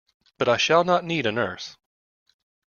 [0.39, 1.77] But I shall not need a nurse.